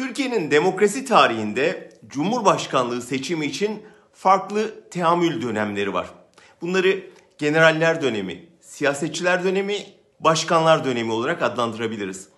Türkiye'nin 0.00 0.50
demokrasi 0.50 1.04
tarihinde 1.04 1.90
Cumhurbaşkanlığı 2.06 3.02
seçimi 3.02 3.46
için 3.46 3.82
farklı 4.12 4.90
teamül 4.90 5.42
dönemleri 5.42 5.92
var. 5.92 6.10
Bunları 6.60 7.02
generaller 7.38 8.02
dönemi, 8.02 8.48
siyasetçiler 8.60 9.44
dönemi, 9.44 9.76
başkanlar 10.20 10.84
dönemi 10.84 11.12
olarak 11.12 11.42
adlandırabiliriz. 11.42 12.28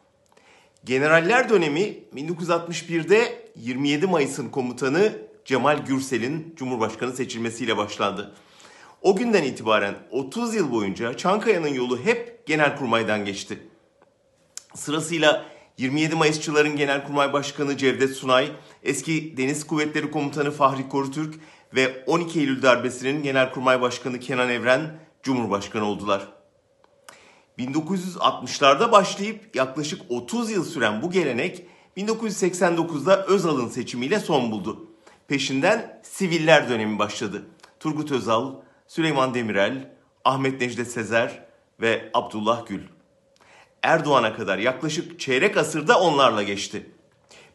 Generaller 0.85 1.49
dönemi 1.49 1.99
1961'de 2.17 3.49
27 3.57 4.07
Mayıs'ın 4.07 4.49
komutanı 4.49 5.13
Cemal 5.45 5.79
Gürsel'in 5.79 6.55
Cumhurbaşkanı 6.57 7.13
seçilmesiyle 7.13 7.77
başlandı. 7.77 8.35
O 9.03 9.17
günden 9.17 9.43
itibaren 9.43 9.95
30 10.11 10.55
yıl 10.55 10.73
boyunca 10.73 11.17
Çankaya'nın 11.17 11.75
yolu 11.75 12.01
hep 12.01 12.47
Genelkurmay'dan 12.47 13.25
geçti. 13.25 13.59
Sırasıyla 14.75 15.53
27 15.83 16.15
Mayısçıların 16.15 16.77
Genelkurmay 16.77 17.33
Başkanı 17.33 17.77
Cevdet 17.77 18.17
Sunay, 18.17 18.53
eski 18.83 19.37
Deniz 19.37 19.67
Kuvvetleri 19.67 20.11
Komutanı 20.11 20.51
Fahri 20.51 20.89
Korutürk 20.89 21.35
ve 21.75 22.05
12 22.07 22.41
Eylül 22.41 22.63
darbesinin 22.63 23.23
Genelkurmay 23.23 23.81
Başkanı 23.81 24.21
Kenan 24.21 24.49
Evren 24.49 25.01
Cumhurbaşkanı 25.23 25.85
oldular. 25.85 26.29
1960'larda 27.59 28.93
başlayıp 28.93 29.57
yaklaşık 29.57 30.03
30 30.09 30.51
yıl 30.51 30.65
süren 30.65 31.03
bu 31.03 31.11
gelenek 31.11 31.67
1989'da 31.97 33.27
Özal'ın 33.27 33.69
seçimiyle 33.69 34.21
son 34.21 34.51
buldu. 34.51 34.91
Peşinden 35.29 36.01
siviller 36.03 36.69
dönemi 36.69 36.99
başladı. 36.99 37.43
Turgut 37.81 38.13
Özal, 38.13 38.55
Süleyman 38.87 39.35
Demirel, 39.35 39.95
Ahmet 40.25 40.61
Necdet 40.61 40.91
Sezer 40.91 41.45
ve 41.81 42.11
Abdullah 42.15 42.67
Gül. 42.67 42.83
Erdoğan'a 43.83 44.37
kadar 44.37 44.59
yaklaşık 44.59 45.21
çeyrek 45.21 45.57
asırda 45.57 46.01
onlarla 46.01 46.43
geçti. 46.43 46.91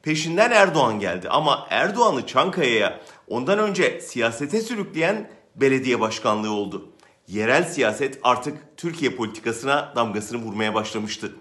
Peşinden 0.01 0.51
Erdoğan 0.51 0.99
geldi 0.99 1.29
ama 1.29 1.67
Erdoğan'ı 1.69 2.27
Çankaya'ya 2.27 2.99
ondan 3.27 3.59
önce 3.59 4.01
siyasete 4.01 4.61
sürükleyen 4.61 5.29
belediye 5.55 5.99
başkanlığı 5.99 6.51
oldu. 6.51 6.89
Yerel 7.27 7.63
siyaset 7.63 8.19
artık 8.23 8.77
Türkiye 8.77 9.11
politikasına 9.11 9.93
damgasını 9.95 10.41
vurmaya 10.41 10.73
başlamıştı. 10.73 11.31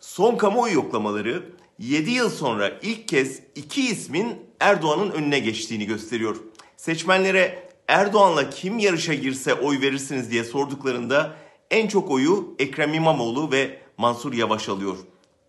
Son 0.00 0.36
kamuoyu 0.36 0.74
yoklamaları 0.74 1.42
7 1.78 2.10
yıl 2.10 2.30
sonra 2.30 2.72
ilk 2.82 3.08
kez 3.08 3.40
iki 3.54 3.88
ismin 3.88 4.36
Erdoğan'ın 4.60 5.10
önüne 5.10 5.38
geçtiğini 5.38 5.86
gösteriyor. 5.86 6.36
Seçmenlere 6.76 7.68
Erdoğan'la 7.88 8.50
kim 8.50 8.78
yarışa 8.78 9.14
girse 9.14 9.54
oy 9.54 9.80
verirsiniz 9.80 10.30
diye 10.30 10.44
sorduklarında 10.44 11.32
en 11.70 11.88
çok 11.88 12.10
oyu 12.10 12.54
Ekrem 12.58 12.94
İmamoğlu 12.94 13.52
ve 13.52 13.83
Mansur 13.96 14.32
Yavaş 14.32 14.68
alıyor. 14.68 14.96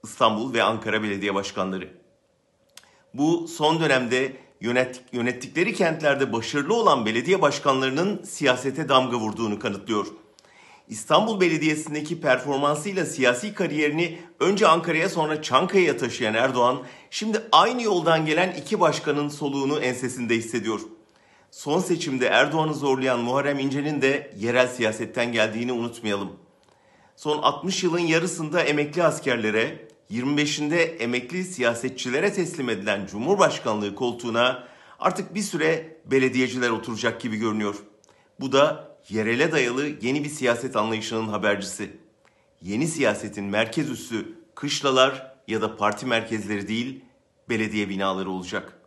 İstanbul 0.03 0.53
ve 0.53 0.63
Ankara 0.63 1.03
belediye 1.03 1.35
başkanları. 1.35 1.89
Bu 3.13 3.47
son 3.47 3.79
dönemde 3.79 4.37
yönettikleri 5.11 5.73
kentlerde 5.73 6.33
başarılı 6.33 6.73
olan 6.73 7.05
belediye 7.05 7.41
başkanlarının 7.41 8.23
siyasete 8.23 8.89
damga 8.89 9.17
vurduğunu 9.17 9.59
kanıtlıyor. 9.59 10.07
İstanbul 10.87 11.41
Belediyesi'ndeki 11.41 12.21
performansıyla 12.21 13.05
siyasi 13.05 13.53
kariyerini 13.53 14.19
önce 14.39 14.67
Ankara'ya 14.67 15.09
sonra 15.09 15.41
Çankaya'ya 15.41 15.97
taşıyan 15.97 16.33
Erdoğan, 16.33 16.83
şimdi 17.09 17.41
aynı 17.51 17.83
yoldan 17.83 18.25
gelen 18.25 18.51
iki 18.51 18.79
başkanın 18.79 19.29
soluğunu 19.29 19.79
ensesinde 19.79 20.35
hissediyor. 20.35 20.81
Son 21.51 21.79
seçimde 21.79 22.25
Erdoğan'ı 22.25 22.73
zorlayan 22.73 23.19
Muharrem 23.19 23.59
İnce'nin 23.59 24.01
de 24.01 24.31
yerel 24.37 24.67
siyasetten 24.67 25.31
geldiğini 25.31 25.71
unutmayalım. 25.71 26.44
Son 27.15 27.41
60 27.41 27.83
yılın 27.83 27.99
yarısında 27.99 28.61
emekli 28.61 29.03
askerlere, 29.03 29.87
25'inde 30.11 30.97
emekli 30.97 31.43
siyasetçilere 31.43 32.33
teslim 32.33 32.69
edilen 32.69 33.05
Cumhurbaşkanlığı 33.05 33.95
koltuğuna 33.95 34.67
artık 34.99 35.35
bir 35.35 35.41
süre 35.41 35.97
belediyeciler 36.05 36.69
oturacak 36.69 37.21
gibi 37.21 37.37
görünüyor. 37.37 37.75
Bu 38.39 38.51
da 38.51 38.95
yerele 39.09 39.51
dayalı 39.51 39.87
yeni 40.01 40.23
bir 40.23 40.29
siyaset 40.29 40.75
anlayışının 40.75 41.27
habercisi. 41.27 41.97
Yeni 42.61 42.87
siyasetin 42.87 43.45
merkez 43.45 43.89
üssü 43.89 44.39
kışlalar 44.55 45.35
ya 45.47 45.61
da 45.61 45.77
parti 45.77 46.05
merkezleri 46.05 46.67
değil, 46.67 47.01
belediye 47.49 47.89
binaları 47.89 48.29
olacak. 48.29 48.79